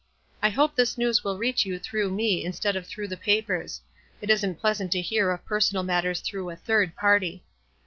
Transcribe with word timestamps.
I 0.41 0.49
hope 0.49 0.75
this 0.75 0.97
news 0.97 1.23
will 1.23 1.37
reach 1.37 1.63
you 1.63 1.77
through 1.77 2.09
me 2.09 2.43
instead 2.43 2.75
of 2.75 2.87
through 2.87 3.07
the 3.07 3.15
papers. 3.17 3.81
It 4.19 4.31
isn't 4.31 4.59
pleas 4.59 4.81
ant 4.81 4.91
to 4.93 4.99
hear 4.99 5.29
of 5.29 5.45
personal 5.45 5.83
matters 5.83 6.21
through 6.21 6.49
a 6.49 6.55
third 6.55 6.95
party. 6.95 7.43